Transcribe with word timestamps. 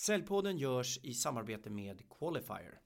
Säljpodden 0.00 0.58
görs 0.58 0.98
i 1.02 1.14
samarbete 1.14 1.70
med 1.70 2.02
Qualifier. 2.18 2.80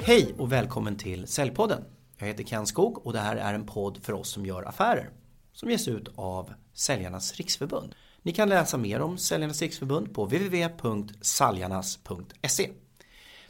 Hej 0.00 0.34
och 0.38 0.52
välkommen 0.52 0.96
till 0.96 1.26
Säljpodden. 1.26 1.84
Jag 2.18 2.26
heter 2.26 2.44
Ken 2.44 2.66
Skog 2.66 3.06
och 3.06 3.12
det 3.12 3.18
här 3.18 3.36
är 3.36 3.54
en 3.54 3.66
podd 3.66 3.98
för 4.02 4.12
oss 4.12 4.28
som 4.28 4.46
gör 4.46 4.62
affärer 4.62 5.10
som 5.52 5.70
ges 5.70 5.88
ut 5.88 6.08
av 6.14 6.52
Säljarnas 6.72 7.34
Riksförbund. 7.34 7.94
Ni 8.28 8.34
kan 8.34 8.48
läsa 8.48 8.76
mer 8.76 9.00
om 9.00 9.18
Säljarnas 9.18 9.62
Riksförbund 9.62 10.14
på 10.14 10.24
www.saljarnas.se. 10.24 12.70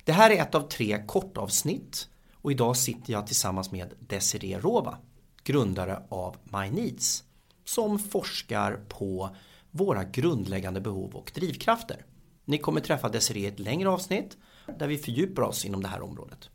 Det 0.05 0.13
här 0.13 0.31
är 0.31 0.43
ett 0.43 0.55
av 0.55 0.69
tre 0.69 1.05
kortavsnitt 1.07 2.09
och 2.35 2.53
idag 2.53 2.77
sitter 2.77 3.13
jag 3.13 3.27
tillsammans 3.27 3.71
med 3.71 3.95
Desiree 4.01 4.59
Rova, 4.59 4.99
grundare 5.45 6.03
av 6.09 6.37
My 6.45 6.71
Needs, 6.71 7.25
som 7.65 7.99
forskar 7.99 8.81
på 8.89 9.37
våra 9.71 10.05
grundläggande 10.05 10.81
behov 10.81 11.15
och 11.15 11.33
drivkrafter. 11.35 12.05
Ni 12.45 12.59
kommer 12.59 12.81
träffa 12.81 13.09
Desiree 13.09 13.43
i 13.43 13.47
ett 13.47 13.59
längre 13.59 13.89
avsnitt 13.89 14.37
där 14.79 14.89
vi 14.89 14.99
fördjupar 14.99 15.43
oss 15.43 15.65
inom 15.65 15.83
det 15.83 15.89
här 15.89 16.03
området. 16.03 16.51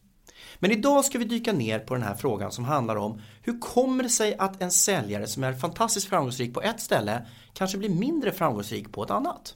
Men 0.59 0.71
idag 0.71 1.05
ska 1.05 1.17
vi 1.17 1.25
dyka 1.25 1.53
ner 1.53 1.80
på 1.80 1.93
den 1.93 2.03
här 2.03 2.16
frågan 2.16 2.52
som 2.52 2.66
handlar 2.66 2.95
om 2.95 3.21
hur 3.41 3.59
kommer 3.59 4.03
det 4.03 4.09
sig 4.09 4.35
att 4.38 4.62
en 4.62 4.71
säljare 4.71 5.27
som 5.27 5.43
är 5.43 5.53
fantastiskt 5.53 6.07
framgångsrik 6.07 6.53
på 6.53 6.62
ett 6.62 6.79
ställe 6.79 7.26
kanske 7.53 7.77
blir 7.77 7.89
mindre 7.89 8.31
framgångsrik 8.31 8.91
på 8.91 9.03
ett 9.03 9.12
annat? 9.12 9.55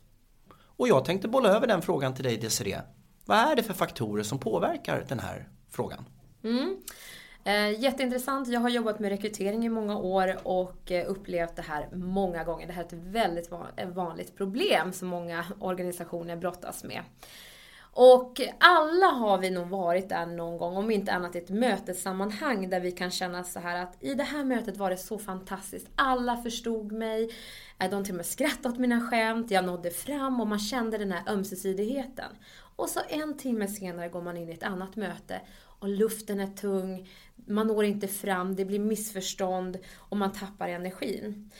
Och 0.77 0.87
jag 0.87 1.05
tänkte 1.05 1.27
bolla 1.27 1.49
över 1.49 1.67
den 1.67 1.81
frågan 1.81 2.13
till 2.13 2.23
dig 2.23 2.37
Desiree. 2.37 2.81
Vad 3.25 3.37
är 3.37 3.55
det 3.55 3.63
för 3.63 3.73
faktorer 3.73 4.23
som 4.23 4.39
påverkar 4.39 5.05
den 5.07 5.19
här 5.19 5.47
frågan? 5.69 6.05
Mm. 6.43 6.77
Eh, 7.43 7.79
jätteintressant. 7.79 8.47
Jag 8.47 8.59
har 8.59 8.69
jobbat 8.69 8.99
med 8.99 9.09
rekrytering 9.09 9.65
i 9.65 9.69
många 9.69 9.97
år 9.97 10.37
och 10.43 10.91
eh, 10.91 11.09
upplevt 11.09 11.55
det 11.55 11.61
här 11.61 11.89
många 11.95 12.43
gånger. 12.43 12.67
Det 12.67 12.73
här 12.73 12.81
är 12.81 12.85
ett 12.85 12.93
väldigt 12.93 13.51
vanligt 13.93 14.37
problem 14.37 14.93
som 14.93 15.07
många 15.07 15.45
organisationer 15.59 16.35
brottas 16.35 16.83
med. 16.83 17.01
Och 17.99 18.41
alla 18.59 19.05
har 19.05 19.37
vi 19.37 19.49
nog 19.49 19.67
varit 19.67 20.09
där 20.09 20.25
någon 20.25 20.57
gång, 20.57 20.77
om 20.77 20.91
inte 20.91 21.11
annat 21.11 21.35
i 21.35 21.37
ett 21.37 21.49
mötessammanhang 21.49 22.69
där 22.69 22.79
vi 22.79 22.91
kan 22.91 23.11
känna 23.11 23.43
så 23.43 23.59
här 23.59 23.83
att 23.83 24.03
i 24.03 24.13
det 24.13 24.23
här 24.23 24.43
mötet 24.43 24.77
var 24.77 24.89
det 24.89 24.97
så 24.97 25.17
fantastiskt. 25.17 25.87
Alla 25.95 26.37
förstod 26.37 26.91
mig, 26.91 27.29
eh, 27.79 27.89
de 27.89 28.03
till 28.03 28.13
och 28.13 28.17
med 28.17 28.25
skrattade 28.25 28.69
åt 28.69 28.79
mina 28.79 29.01
skämt, 29.01 29.51
jag 29.51 29.65
nådde 29.65 29.91
fram 29.91 30.41
och 30.41 30.47
man 30.47 30.59
kände 30.59 30.97
den 30.97 31.11
här 31.11 31.33
ömsesidigheten. 31.33 32.31
Och 32.75 32.89
så 32.89 32.99
en 33.09 33.37
timme 33.37 33.67
senare 33.67 34.09
går 34.09 34.21
man 34.21 34.37
in 34.37 34.49
i 34.49 34.53
ett 34.53 34.63
annat 34.63 34.95
möte 34.95 35.41
och 35.79 35.87
luften 35.87 36.39
är 36.39 36.47
tung, 36.47 37.09
man 37.35 37.67
når 37.67 37.85
inte 37.85 38.07
fram, 38.07 38.55
det 38.55 38.65
blir 38.65 38.79
missförstånd 38.79 39.77
och 39.97 40.17
man 40.17 40.31
tappar 40.31 40.67
energin. 40.67 41.51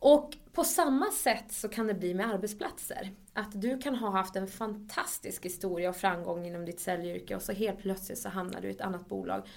Och 0.00 0.36
på 0.52 0.64
samma 0.64 1.10
sätt 1.10 1.52
så 1.52 1.68
kan 1.68 1.86
det 1.86 1.94
bli 1.94 2.14
med 2.14 2.30
arbetsplatser. 2.30 3.10
Att 3.32 3.60
du 3.60 3.78
kan 3.78 3.94
ha 3.94 4.10
haft 4.10 4.36
en 4.36 4.48
fantastisk 4.48 5.44
historia 5.44 5.88
och 5.90 5.96
framgång 5.96 6.46
inom 6.46 6.64
ditt 6.64 6.80
säljyrke 6.80 7.36
och 7.36 7.42
så 7.42 7.52
helt 7.52 7.78
plötsligt 7.78 8.18
så 8.18 8.28
hamnar 8.28 8.60
du 8.60 8.68
i 8.68 8.70
ett 8.70 8.80
annat 8.80 9.08
bolag 9.08 9.48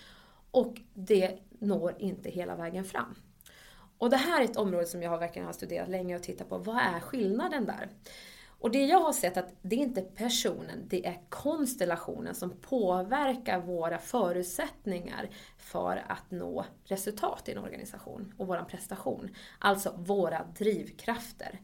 och 0.51 0.81
det 0.93 1.39
når 1.59 1.95
inte 1.99 2.29
hela 2.29 2.55
vägen 2.55 2.85
fram. 2.85 3.15
Och 3.97 4.09
det 4.09 4.17
här 4.17 4.41
är 4.41 4.45
ett 4.45 4.57
område 4.57 4.85
som 4.85 5.01
jag 5.01 5.17
verkligen 5.17 5.45
har 5.45 5.53
studerat 5.53 5.89
länge 5.89 6.15
och 6.15 6.23
tittat 6.23 6.49
på. 6.49 6.57
Vad 6.57 6.77
är 6.77 6.99
skillnaden 6.99 7.65
där? 7.65 7.89
Och 8.61 8.71
det 8.71 8.85
jag 8.85 8.99
har 8.99 9.13
sett 9.13 9.37
att 9.37 9.53
det 9.61 9.75
är 9.75 9.79
inte 9.79 10.01
personen, 10.01 10.85
det 10.87 11.07
är 11.07 11.21
konstellationen 11.29 12.35
som 12.35 12.49
påverkar 12.61 13.59
våra 13.59 13.97
förutsättningar 13.97 15.29
för 15.57 16.03
att 16.07 16.31
nå 16.31 16.65
resultat 16.83 17.49
i 17.49 17.51
en 17.51 17.57
organisation 17.57 18.33
och 18.37 18.47
vår 18.47 18.65
prestation. 18.69 19.35
Alltså 19.59 19.93
våra 19.97 20.45
drivkrafter. 20.57 21.59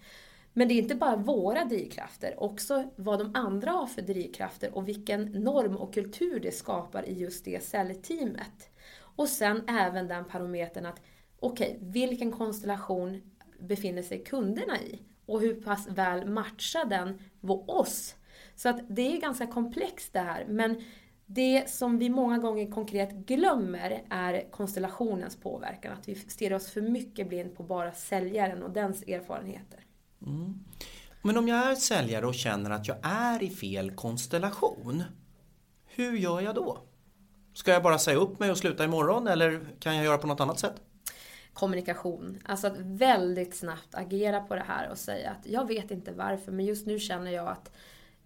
Men 0.54 0.68
det 0.68 0.74
är 0.74 0.82
inte 0.82 0.96
bara 0.96 1.16
våra 1.16 1.66
drivkrafter, 1.66 2.44
också 2.44 2.84
vad 2.96 3.20
de 3.20 3.36
andra 3.36 3.72
har 3.72 3.88
för 3.88 4.02
drivkrafter 4.02 4.78
och 4.78 4.88
vilken 4.88 5.26
norm 5.26 5.78
och 5.78 5.94
kultur 5.94 6.40
det 6.40 6.52
skapar 6.52 7.10
i 7.10 7.14
just 7.14 7.46
det 7.46 7.64
säljteamet. 7.64 8.70
Och 9.00 9.28
sen 9.28 9.70
även 9.70 10.08
den 10.08 10.26
parametern 10.26 10.86
att, 10.86 11.02
okej, 11.40 11.76
okay, 11.76 11.92
vilken 11.92 12.32
konstellation 12.32 13.22
befinner 13.60 14.02
sig 14.02 14.24
kunderna 14.24 14.82
i? 14.82 15.02
Och 15.28 15.42
hur 15.42 15.54
pass 15.54 15.88
väl 15.88 16.30
matchar 16.30 16.86
den 16.86 17.20
oss? 17.68 18.16
Så 18.56 18.70
att 18.70 18.80
det 18.90 19.16
är 19.16 19.22
ganska 19.22 19.48
komplext 19.48 20.14
det 20.14 20.20
här. 20.20 20.46
Men 20.48 20.82
det 21.26 21.70
som 21.70 22.00
vi 22.00 22.10
många 22.10 22.38
gånger 22.38 22.72
konkret 22.72 23.12
glömmer 23.14 24.04
är 24.10 24.52
konstellationens 24.52 25.36
påverkan. 25.36 25.94
Att 25.94 26.08
vi 26.08 26.16
stirrar 26.16 26.56
oss 26.56 26.72
för 26.72 26.82
mycket 26.82 27.30
blind 27.30 27.56
på 27.56 27.64
bara 27.64 27.92
säljaren 27.92 28.64
och 28.64 28.72
dens 28.72 29.04
erfarenheter. 29.04 29.80
Mm. 30.26 30.64
Men 31.22 31.38
om 31.38 31.48
jag 31.48 31.72
är 31.72 31.76
säljare 31.76 32.28
och 32.28 32.36
känner 32.36 32.70
att 32.70 32.88
jag 32.88 32.98
är 33.02 33.44
i 33.44 33.50
fel 33.50 33.92
konstellation, 33.92 35.04
hur 35.86 36.18
gör 36.18 36.42
jag 36.42 36.56
då? 36.56 36.78
Ska 37.54 37.72
jag 37.72 37.84
bara 37.84 38.00
säga 38.00 38.18
upp 38.18 38.40
mig 38.40 38.52
och 38.52 38.58
sluta 38.58 38.84
imorgon 38.84 39.28
eller 39.28 39.66
kan 39.80 39.96
jag 39.96 40.06
göra 40.06 40.18
på 40.18 40.28
något 40.28 40.40
annat 40.40 40.60
sätt? 40.60 40.82
Kommunikation. 41.58 42.40
Alltså 42.46 42.68
att 42.68 42.78
väldigt 42.78 43.56
snabbt 43.56 43.96
agera 43.96 44.42
på 44.42 44.56
det 44.56 44.64
här 44.68 44.90
och 44.90 44.98
säga 44.98 45.32
att 45.32 45.48
jag 45.48 45.68
vet 45.68 45.92
inte 45.92 46.12
varför 46.12 46.52
men 46.52 46.66
just 46.66 46.88
nu 46.88 47.00
känner 47.00 47.32
jag 47.32 47.48
att 47.48 47.72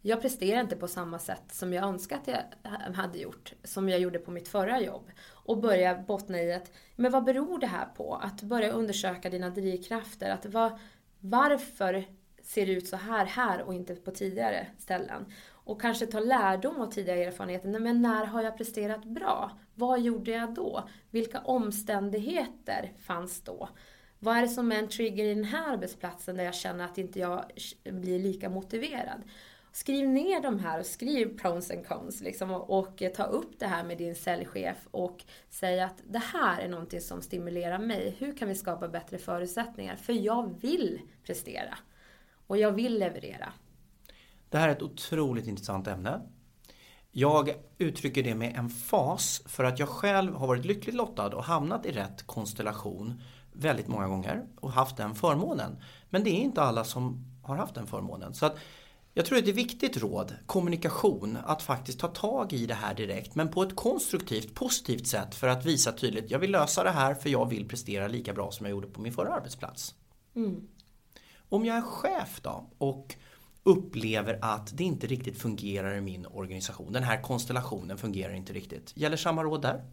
jag 0.02 0.22
presterar 0.22 0.62
inte 0.62 0.76
på 0.76 0.88
samma 0.88 1.20
sätt 1.20 1.44
som 1.52 1.74
jag 1.74 1.84
önskat 1.84 2.28
att 2.28 2.44
jag 2.64 2.94
hade 2.94 3.18
gjort, 3.18 3.54
som 3.64 3.90
jag 3.90 4.00
gjorde 4.00 4.20
på 4.20 4.32
mitt 4.32 4.48
förra 4.48 4.82
jobb. 4.82 5.12
Och 5.30 5.58
börja 5.58 5.96
bottna 6.08 6.42
i 6.42 6.54
att, 6.54 6.72
men 6.96 7.12
vad 7.12 7.24
beror 7.24 7.60
det 7.60 7.68
här 7.68 7.86
på? 7.86 8.16
Att 8.16 8.42
börja 8.42 8.72
undersöka 8.72 9.30
dina 9.30 9.50
drivkrafter. 9.50 10.30
Att 10.30 10.46
var, 10.46 10.80
varför 11.20 12.06
ser 12.44 12.66
det 12.66 12.72
ut 12.72 12.88
så 12.88 12.96
här 12.96 13.26
här 13.26 13.62
och 13.62 13.74
inte 13.74 13.96
på 13.96 14.12
tidigare 14.12 14.68
ställen? 14.78 15.26
Och 15.64 15.82
kanske 15.82 16.06
ta 16.06 16.20
lärdom 16.20 16.82
av 16.82 16.92
tidigare 16.92 17.24
erfarenheter. 17.24 17.80
Men 17.80 18.02
när 18.02 18.26
har 18.26 18.44
jag 18.44 18.58
presterat 18.58 19.06
bra? 19.06 19.52
Vad 19.76 20.02
gjorde 20.02 20.32
jag 20.32 20.54
då? 20.54 20.90
Vilka 21.10 21.40
omständigheter 21.40 22.94
fanns 22.98 23.42
då? 23.42 23.70
Vad 24.20 24.38
är 24.38 24.42
det 24.42 24.48
som 24.48 24.72
är 24.72 24.76
en 24.76 24.88
trigger 24.88 25.26
i 25.26 25.34
den 25.34 25.44
här 25.44 25.74
arbetsplatsen 25.74 26.38
där 26.38 26.44
jag 26.44 26.56
känner 26.56 26.86
att 26.86 26.98
inte 26.98 27.20
jag 27.20 27.46
blir 27.84 28.20
lika 28.20 28.50
motiverad? 28.50 29.22
Skriv 29.74 30.10
ner 30.10 30.42
de 30.42 30.60
här 30.60 30.80
och 30.80 30.86
skriv 30.86 31.38
pros 31.38 31.72
and 31.72 31.88
cons 31.88 32.22
liksom, 32.22 32.52
och, 32.52 32.80
och, 32.80 33.04
ta 33.16 33.24
upp 33.24 33.60
det 33.60 33.66
här 33.66 33.84
med 33.84 33.98
din 33.98 34.16
säljchef 34.16 34.88
och 34.92 35.24
säg 35.50 35.82
att 35.82 36.04
det 36.10 36.20
här 36.20 36.62
är 36.62 36.68
någonting 36.68 37.02
som 37.02 37.22
stimulerar 37.22 37.80
mig. 37.80 38.16
Hur 38.20 38.38
kan 38.38 38.48
vi 38.48 38.56
skapa 38.56 38.88
bättre 38.88 39.18
förutsättningar? 39.18 39.96
För 39.96 40.14
jag 40.14 40.62
vill 40.62 41.02
prestera 41.24 41.78
och 42.48 42.58
jag 42.58 42.72
vill 42.72 43.00
leverera. 43.00 43.54
Det 44.52 44.58
här 44.58 44.68
är 44.68 44.72
ett 44.72 44.82
otroligt 44.82 45.48
intressant 45.48 45.88
ämne. 45.88 46.22
Jag 47.12 47.54
uttrycker 47.78 48.24
det 48.24 48.36
med 48.36 48.56
en 48.56 48.70
fas 48.70 49.42
för 49.46 49.64
att 49.64 49.80
jag 49.80 49.90
själv 49.90 50.36
har 50.36 50.48
varit 50.48 50.66
lyckligt 50.66 50.96
lottad 50.96 51.36
och 51.36 51.44
hamnat 51.44 51.86
i 51.86 51.92
rätt 51.92 52.28
konstellation 52.28 53.22
väldigt 53.54 53.88
många 53.88 54.08
gånger 54.08 54.46
och 54.60 54.72
haft 54.72 54.98
den 54.98 55.16
förmånen. 55.16 55.78
Men 56.10 56.24
det 56.24 56.30
är 56.30 56.42
inte 56.42 56.62
alla 56.62 56.84
som 56.84 57.26
har 57.44 57.56
haft 57.56 57.76
den 57.76 57.88
förmånen. 57.88 58.34
Så 58.34 58.46
att 58.46 58.58
jag 59.14 59.26
tror 59.26 59.38
att 59.38 59.46
det 59.46 59.50
är 59.50 59.54
ett 59.54 59.58
viktigt 59.58 59.98
råd, 59.98 60.36
kommunikation, 60.46 61.38
att 61.46 61.62
faktiskt 61.62 62.00
ta 62.00 62.08
tag 62.08 62.54
i 62.54 62.66
det 62.66 62.74
här 62.74 62.94
direkt 62.94 63.36
men 63.36 63.50
på 63.50 63.64
ett 63.64 63.76
konstruktivt, 63.76 64.56
positivt 64.56 65.08
sätt 65.08 65.36
för 65.36 65.48
att 65.48 65.66
visa 65.66 65.92
tydligt, 65.92 66.32
jag 66.32 66.40
vill 66.40 66.52
lösa 66.52 66.84
det 66.84 66.90
här 66.90 67.14
för 67.14 67.30
jag 67.30 67.50
vill 67.50 67.68
prestera 67.68 68.08
lika 68.08 68.34
bra 68.34 68.52
som 68.52 68.66
jag 68.66 68.72
gjorde 68.72 68.88
på 68.88 69.02
min 69.02 69.14
förra 69.14 69.34
arbetsplats. 69.34 69.96
Mm. 70.36 70.68
Om 71.50 71.66
jag 71.66 71.78
är 71.78 71.82
chef 71.82 72.42
då 72.42 72.70
och 72.78 73.16
upplever 73.64 74.40
att 74.42 74.78
det 74.78 74.84
inte 74.84 75.08
riktigt 75.08 75.42
fungerar 75.42 75.96
i 75.96 76.02
min 76.02 76.26
organisation. 76.26 76.94
Den 76.94 77.04
här 77.04 77.22
konstellationen 77.22 77.98
fungerar 77.98 78.34
inte 78.34 78.54
riktigt. 78.54 78.98
Gäller 78.98 79.18
samma 79.18 79.44
råd 79.44 79.62
där? 79.62 79.86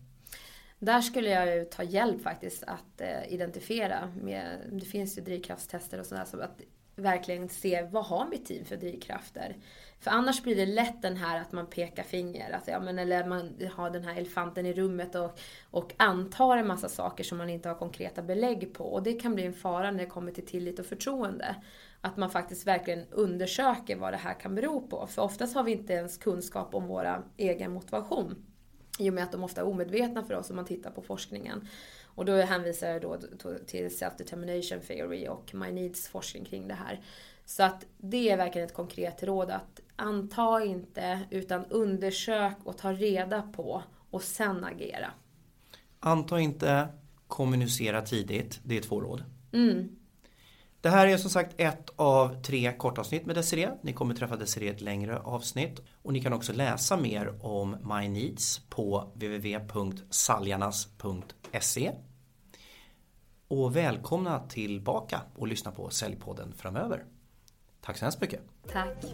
Där 0.79 1.01
skulle 1.01 1.31
jag 1.31 1.57
ju 1.57 1.65
ta 1.65 1.83
hjälp 1.83 2.23
faktiskt 2.23 2.63
att 2.63 3.01
eh, 3.01 3.33
identifiera. 3.33 4.13
Med, 4.23 4.59
det 4.73 4.87
finns 4.87 5.19
ju 5.19 5.23
drivkraftstester 5.23 6.01
och 6.01 6.07
sådär. 6.07 6.25
Så 6.25 6.41
att 6.41 6.61
verkligen 6.97 7.49
se 7.49 7.83
vad 7.83 8.05
har 8.05 8.27
mitt 8.27 8.47
team 8.47 8.65
för 8.65 8.77
drivkrafter. 8.77 9.57
För 10.01 10.11
annars 10.11 10.43
blir 10.43 10.57
det 10.57 10.67
lätt 10.67 11.03
den 11.03 11.17
här 11.17 11.41
att 11.41 11.53
man 11.53 11.67
pekar 11.67 12.03
finger. 12.03 12.53
Alltså, 12.53 12.71
ja, 12.71 12.81
men, 12.81 12.99
eller 12.99 13.27
man 13.27 13.55
har 13.75 13.91
den 13.91 14.05
här 14.05 14.17
elefanten 14.17 14.67
i 14.67 14.73
rummet 14.73 15.15
och, 15.15 15.41
och 15.71 15.95
antar 15.97 16.57
en 16.57 16.67
massa 16.67 16.89
saker 16.89 17.25
som 17.25 17.39
man 17.39 17.51
inte 17.51 17.69
har 17.69 17.77
konkreta 17.77 18.23
belägg 18.23 18.75
på. 18.75 18.85
Och 18.85 19.03
det 19.03 19.13
kan 19.13 19.35
bli 19.35 19.45
en 19.45 19.55
fara 19.55 19.91
när 19.91 19.99
det 19.99 20.07
kommer 20.07 20.33
till 20.33 20.47
tillit 20.47 20.79
och 20.79 20.87
förtroende 20.87 21.57
att 22.01 22.17
man 22.17 22.31
faktiskt 22.31 22.67
verkligen 22.67 23.07
undersöker 23.11 23.97
vad 23.97 24.13
det 24.13 24.17
här 24.17 24.41
kan 24.41 24.55
bero 24.55 24.89
på. 24.89 25.07
För 25.07 25.23
oftast 25.23 25.55
har 25.55 25.63
vi 25.63 25.73
inte 25.73 25.93
ens 25.93 26.17
kunskap 26.17 26.75
om 26.75 26.87
vår 26.87 27.23
egen 27.37 27.73
motivation. 27.73 28.47
I 28.99 29.11
och 29.11 29.15
med 29.15 29.25
att 29.25 29.33
de 29.33 29.45
ofta 29.45 29.61
är 29.61 29.67
omedvetna 29.67 30.25
för 30.25 30.35
oss 30.35 30.51
om 30.51 30.57
man 30.57 30.65
tittar 30.65 30.91
på 30.91 31.03
forskningen. 31.03 31.69
Och 32.05 32.25
då 32.25 32.33
hänvisar 32.37 32.89
jag 32.89 33.03
då 33.03 33.19
till 33.67 33.89
Self-Determination 33.89 34.81
Theory 34.81 35.29
och 35.29 35.55
My 35.55 35.73
Needs 35.73 36.09
forskning 36.09 36.45
kring 36.45 36.69
det 36.69 36.75
här. 36.75 37.01
Så 37.45 37.63
att 37.63 37.87
det 37.97 38.31
är 38.31 38.37
verkligen 38.37 38.69
ett 38.69 38.75
konkret 38.75 39.23
råd 39.23 39.51
att 39.51 39.81
anta 39.97 40.65
inte 40.65 41.21
utan 41.31 41.65
undersök 41.65 42.57
och 42.65 42.79
ta 42.79 42.93
reda 42.93 43.43
på 43.43 43.83
och 44.11 44.23
sen 44.23 44.65
agera. 44.65 45.11
Anta 46.01 46.41
inte, 46.41 46.89
kommunicera 47.27 48.03
tidigt. 48.03 48.61
Det 48.65 48.77
är 48.77 48.83
två 48.83 49.01
råd. 49.01 49.25
Mm. 49.53 49.98
Det 50.81 50.89
här 50.89 51.07
är 51.07 51.17
som 51.17 51.31
sagt 51.31 51.61
ett 51.61 51.91
av 51.97 52.43
tre 52.43 52.73
kortavsnitt 52.73 53.27
med 53.27 53.37
Desiree. 53.37 53.71
Ni 53.83 53.93
kommer 53.93 54.15
träffa 54.15 54.37
Desiree 54.37 54.69
i 54.69 54.71
ett 54.71 54.81
längre 54.81 55.19
avsnitt. 55.19 55.81
Och 56.03 56.13
ni 56.13 56.23
kan 56.23 56.33
också 56.33 56.53
läsa 56.53 56.97
mer 56.97 57.35
om 57.41 57.71
My 57.71 58.09
Needs 58.09 58.61
på 58.69 59.13
www.saljanas.se. 59.15 61.93
Och 63.49 63.77
välkomna 63.77 64.49
tillbaka 64.49 65.21
och 65.35 65.49
lyssna 65.49 65.71
på 65.71 65.91
Säljpodden 65.91 66.53
framöver. 66.53 67.05
Tack 67.81 67.97
så 67.97 68.05
hemskt 68.05 68.21
mycket. 68.21 68.41
Tack. 68.73 69.05